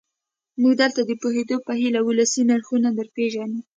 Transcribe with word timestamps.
موږ 0.61 0.73
دلته 0.81 1.01
د 1.05 1.11
پوهېدو 1.21 1.55
په 1.67 1.73
هیله 1.81 2.01
ولسي 2.03 2.41
نرخونه 2.49 2.89
درپېژنو. 2.97 3.59